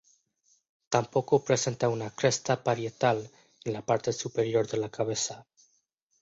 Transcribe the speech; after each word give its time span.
Tampoco 0.89 1.43
presenta 1.43 1.87
una 1.87 2.09
cresta 2.09 2.63
parietal 2.63 3.29
en 3.65 3.73
la 3.73 3.85
parte 3.85 4.11
superior 4.11 4.65
de 4.67 4.77
la 4.77 4.89
cabeza. 4.89 5.45